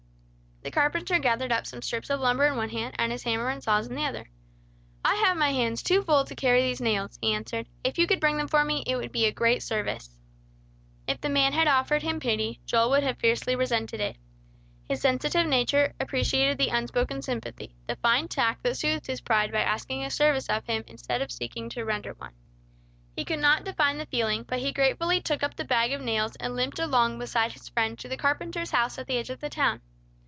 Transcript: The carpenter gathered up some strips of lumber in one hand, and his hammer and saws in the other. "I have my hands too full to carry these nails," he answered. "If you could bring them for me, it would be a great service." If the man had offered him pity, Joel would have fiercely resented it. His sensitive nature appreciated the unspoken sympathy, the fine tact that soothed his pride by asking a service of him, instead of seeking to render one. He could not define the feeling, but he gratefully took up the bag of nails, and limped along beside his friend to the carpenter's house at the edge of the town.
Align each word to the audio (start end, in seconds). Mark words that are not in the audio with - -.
The 0.63 0.69
carpenter 0.69 1.17
gathered 1.17 1.51
up 1.51 1.65
some 1.65 1.81
strips 1.81 2.11
of 2.11 2.19
lumber 2.19 2.45
in 2.45 2.55
one 2.55 2.69
hand, 2.69 2.93
and 2.99 3.11
his 3.11 3.23
hammer 3.23 3.49
and 3.49 3.63
saws 3.63 3.87
in 3.87 3.95
the 3.95 4.05
other. 4.05 4.29
"I 5.03 5.15
have 5.15 5.35
my 5.35 5.51
hands 5.53 5.81
too 5.81 6.03
full 6.03 6.23
to 6.23 6.35
carry 6.35 6.61
these 6.61 6.79
nails," 6.79 7.17
he 7.19 7.33
answered. 7.33 7.65
"If 7.83 7.97
you 7.97 8.05
could 8.05 8.19
bring 8.19 8.37
them 8.37 8.47
for 8.47 8.63
me, 8.63 8.83
it 8.85 8.95
would 8.95 9.11
be 9.11 9.25
a 9.25 9.31
great 9.31 9.63
service." 9.63 10.19
If 11.07 11.19
the 11.19 11.29
man 11.29 11.53
had 11.53 11.67
offered 11.67 12.03
him 12.03 12.19
pity, 12.19 12.59
Joel 12.67 12.91
would 12.91 13.01
have 13.01 13.17
fiercely 13.17 13.55
resented 13.55 13.99
it. 14.01 14.17
His 14.87 15.01
sensitive 15.01 15.47
nature 15.47 15.95
appreciated 15.99 16.59
the 16.59 16.69
unspoken 16.69 17.23
sympathy, 17.23 17.73
the 17.87 17.95
fine 17.95 18.27
tact 18.27 18.61
that 18.61 18.77
soothed 18.77 19.07
his 19.07 19.19
pride 19.21 19.51
by 19.51 19.61
asking 19.61 20.03
a 20.03 20.11
service 20.11 20.47
of 20.47 20.65
him, 20.67 20.83
instead 20.85 21.23
of 21.23 21.31
seeking 21.31 21.69
to 21.69 21.83
render 21.85 22.13
one. 22.13 22.33
He 23.15 23.25
could 23.25 23.39
not 23.39 23.63
define 23.63 23.97
the 23.97 24.05
feeling, 24.05 24.43
but 24.47 24.59
he 24.59 24.71
gratefully 24.71 25.21
took 25.21 25.41
up 25.41 25.55
the 25.55 25.65
bag 25.65 25.91
of 25.91 26.01
nails, 26.01 26.35
and 26.35 26.55
limped 26.55 26.77
along 26.77 27.17
beside 27.17 27.53
his 27.53 27.67
friend 27.67 27.97
to 27.97 28.07
the 28.07 28.15
carpenter's 28.15 28.69
house 28.69 28.99
at 28.99 29.07
the 29.07 29.17
edge 29.17 29.31
of 29.31 29.39
the 29.39 29.49
town. 29.49 29.81